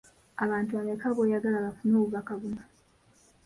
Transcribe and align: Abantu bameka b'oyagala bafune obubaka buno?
Abantu 0.43 0.71
bameka 0.77 1.07
b'oyagala 1.15 1.65
bafune 1.65 1.95
obubaka 2.01 2.31
buno? 2.39 2.63